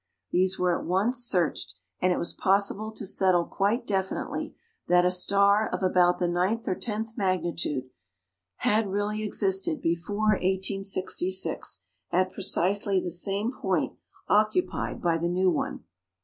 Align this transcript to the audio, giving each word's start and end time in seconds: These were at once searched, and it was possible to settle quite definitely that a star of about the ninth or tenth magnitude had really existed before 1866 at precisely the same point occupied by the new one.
These 0.31 0.57
were 0.57 0.75
at 0.75 0.83
once 0.83 1.19
searched, 1.23 1.75
and 2.01 2.11
it 2.11 2.17
was 2.17 2.33
possible 2.33 2.91
to 2.91 3.05
settle 3.05 3.45
quite 3.45 3.85
definitely 3.85 4.55
that 4.87 5.05
a 5.05 5.11
star 5.11 5.69
of 5.69 5.83
about 5.83 6.17
the 6.17 6.27
ninth 6.27 6.67
or 6.67 6.73
tenth 6.73 7.15
magnitude 7.19 7.87
had 8.55 8.89
really 8.89 9.21
existed 9.21 9.79
before 9.79 10.29
1866 10.29 11.83
at 12.11 12.31
precisely 12.33 12.99
the 12.99 13.11
same 13.11 13.51
point 13.51 13.93
occupied 14.27 15.03
by 15.03 15.19
the 15.19 15.29
new 15.29 15.51
one. 15.51 15.83